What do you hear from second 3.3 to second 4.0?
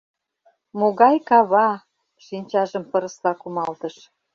кумалтыш.